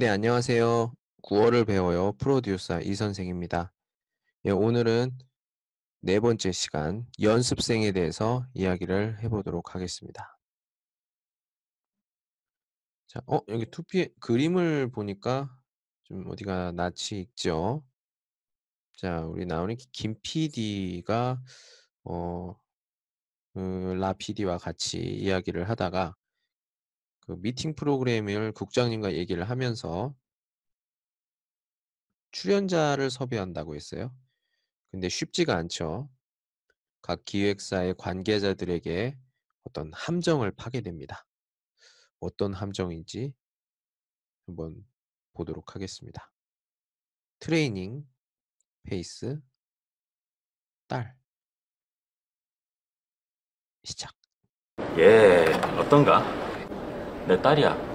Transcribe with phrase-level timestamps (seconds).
[0.00, 0.94] 네, 안녕하세요.
[1.20, 2.12] 구어를 배워요.
[2.12, 3.70] 프로듀서 이 선생입니다.
[4.46, 5.10] 예, 오늘은
[6.00, 10.38] 네 번째 시간 연습생에 대해서 이야기를 해보도록 하겠습니다.
[13.08, 15.54] 자, 어, 여기 투피 그림을 보니까
[16.04, 17.84] 좀 어디가 낯이 익죠?
[18.96, 21.42] 자, 우리 나오는 김 PD가
[22.04, 22.58] 어,
[23.52, 23.58] 그,
[23.98, 26.16] 라 PD와 같이 이야기를 하다가
[27.30, 30.12] 그 미팅 프로그램을 국장님과 얘기를 하면서
[32.32, 34.12] 출연자를 섭외한다고 했어요.
[34.90, 36.10] 근데 쉽지가 않죠.
[37.00, 39.16] 각 기획사의 관계자들에게
[39.62, 41.24] 어떤 함정을 파게 됩니다.
[42.18, 43.32] 어떤 함정인지
[44.46, 44.84] 한번
[45.32, 46.32] 보도록 하겠습니다.
[47.38, 48.04] 트레이닝,
[48.82, 49.40] 페이스,
[50.88, 51.16] 딸.
[53.84, 54.12] 시작.
[54.98, 55.44] 예,
[55.78, 56.49] 어떤가?
[57.26, 57.90] 내 딸이야.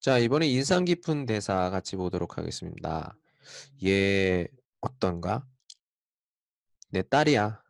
[0.00, 3.16] 자, 이번에 인상 깊은 대사 같이 보도록 하겠습니다.
[3.84, 4.48] 얘
[4.80, 5.46] 어떤가?
[6.88, 7.62] 내 딸이야.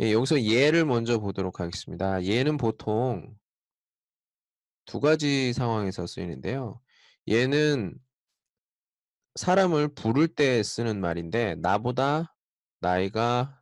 [0.00, 2.24] 예, 여기서 얘를 먼저 보도록 하겠습니다.
[2.24, 3.36] 얘는 보통
[4.86, 6.80] 두 가지 상황에서 쓰이는데요.
[7.28, 7.96] 얘는
[9.36, 12.34] 사람을 부를 때 쓰는 말인데 나보다
[12.80, 13.60] 나이가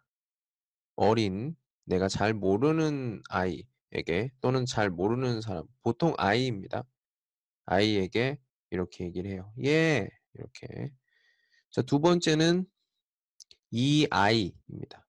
[0.97, 6.85] 어린 내가 잘 모르는 아이 에게 또는 잘 모르는 사람 보통 아이입니다.
[7.67, 8.39] 아이에게
[8.71, 9.53] 이렇게 얘기를 해요.
[9.65, 10.93] 예 이렇게
[11.71, 12.67] 자 두 번째는
[13.70, 15.07] 이 아이입니다.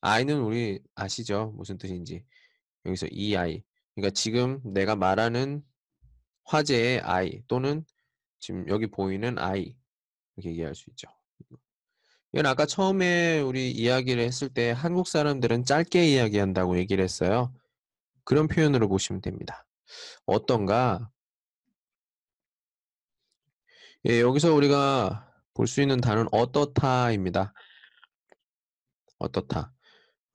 [0.00, 1.52] 아이는 우리 아시죠?
[1.56, 2.24] 무슨 뜻인지
[2.86, 3.62] 여기서 이 아이
[3.94, 5.62] 그러니까 지금 내가 말하는
[6.44, 7.84] 화제의 아이 또는
[8.40, 9.76] 지금 여기 보이는 아이
[10.36, 11.08] 이렇게 얘기할 수 있죠.
[12.32, 17.54] 이건 아까 처음에 우리 이야기를 했을 때 한국 사람들은 짧게 이야기한다고 얘기를 했어요.
[18.24, 19.66] 그런 표현으로 보시면 됩니다.
[20.26, 21.10] 어떤가?
[24.06, 27.54] 예, 여기서 우리가 볼 수 있는 단어는 어떻다입니다.
[29.18, 29.72] 어떻다.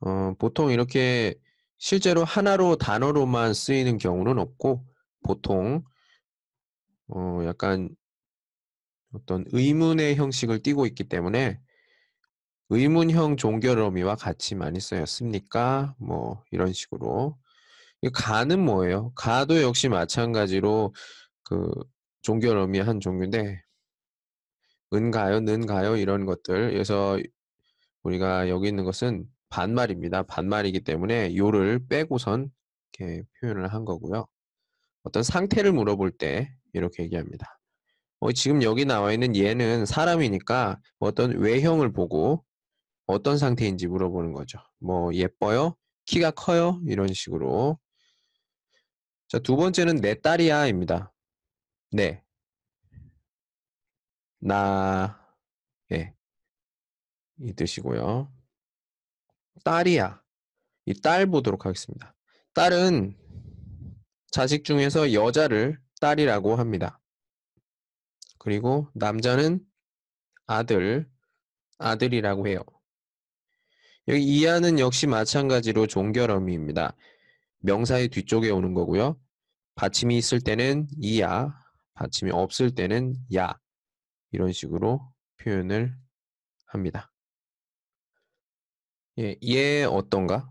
[0.01, 1.35] 어, 보통 이렇게
[1.77, 4.85] 실제로 하나로 단어로만 쓰이는 경우는 없고
[5.23, 5.83] 보통
[7.09, 7.89] 어, 약간
[9.13, 11.59] 어떤 의문의 형식을 띠고 있기 때문에
[12.69, 15.95] 의문형 종결 어미와 같이 많이 쓰였습니까?
[15.99, 17.48] 뭐 이런 식으로 이
[18.13, 19.11] 가는 뭐예요?
[19.15, 20.93] 가도 역시 마찬가지로
[21.43, 21.69] 그
[22.21, 23.61] 종결 어미 한 종류인데
[24.93, 27.19] 은가요, 는가요 이런 것들 그래서
[28.03, 30.23] 우리가 여기 있는 것은 반말입니다.
[30.23, 32.51] 반말이기 때문에 요를 빼고선
[32.93, 34.27] 이렇게 표현을 한 거고요.
[35.03, 37.59] 어떤 상태를 물어볼 때 이렇게 얘기합니다.
[38.19, 42.43] 어, 지금 여기 나와 있는 얘는 사람이니까 어떤 외형을 보고
[43.07, 44.59] 어떤 상태인지 물어보는 거죠.
[44.79, 45.75] 뭐 예뻐요?
[46.05, 46.79] 키가 커요?
[46.87, 47.79] 이런 식으로.
[49.29, 51.13] 자, 두 번째는 내 딸이야입니다.
[51.91, 52.23] 네.
[54.39, 55.19] 나,
[55.91, 56.13] 예.
[57.39, 58.31] 이 뜻이고요.
[59.63, 60.21] 딸이야.
[60.87, 62.15] 이 딸 보도록 하겠습니다.
[62.53, 63.15] 딸은
[64.31, 66.99] 자식 중에서 여자를 딸이라고 합니다.
[68.39, 69.63] 그리고 남자는
[70.47, 71.07] 아들,
[71.77, 72.61] 아들이라고 해요.
[74.07, 76.95] 여기 이하는 역시 마찬가지로 종결어미입니다.
[77.59, 79.19] 명사의 뒤쪽에 오는 거고요.
[79.75, 81.53] 받침이 있을 때는 이야,
[81.93, 83.57] 받침이 없을 때는 야
[84.31, 85.11] 이런 식으로
[85.41, 85.95] 표현을
[86.65, 87.11] 합니다.
[89.19, 90.49] 예, 얘 어떤가?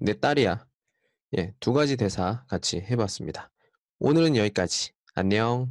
[0.00, 0.66] 내 딸이야.
[1.38, 3.50] 예, 두 가지 대사 같이 해봤습니다.
[3.98, 4.92] 오늘은 여기까지.
[5.14, 5.70] 안녕.